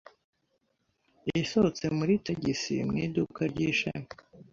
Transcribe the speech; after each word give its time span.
Yasohotse 1.29 1.85
muri 1.97 2.13
tagisi 2.25 2.75
mu 2.87 2.95
iduka 3.05 3.41
ry’ishami. 3.51 4.09